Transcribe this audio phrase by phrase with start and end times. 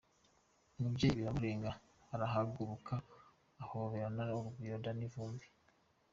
[0.77, 1.71] Umubyeyi biramurenga
[2.13, 2.93] arahaguruka
[3.63, 5.47] ahoberana urugwiro Danny Vumbi.